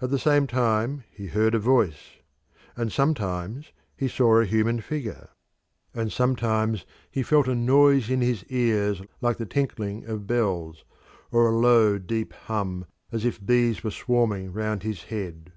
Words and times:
At 0.00 0.10
the 0.10 0.20
same 0.20 0.46
time 0.46 1.02
he 1.10 1.26
heard 1.26 1.52
a 1.52 1.58
Voice; 1.58 2.18
and 2.76 2.92
sometimes 2.92 3.72
he 3.96 4.06
saw 4.06 4.38
a 4.38 4.44
human 4.44 4.80
figure; 4.80 5.30
and 5.92 6.12
sometimes 6.12 6.86
he 7.10 7.24
felt 7.24 7.48
a 7.48 7.56
noise 7.56 8.08
in 8.08 8.20
his 8.20 8.44
ears 8.50 9.02
like 9.20 9.36
the 9.36 9.46
tinkling 9.46 10.04
of 10.04 10.28
bells, 10.28 10.84
or 11.32 11.48
a 11.48 11.56
low, 11.58 11.98
deep 11.98 12.32
hum 12.46 12.86
as 13.10 13.24
if 13.24 13.44
bees 13.44 13.82
were 13.82 13.90
swarming 13.90 14.52
round 14.52 14.84
his 14.84 15.02
head. 15.02 15.50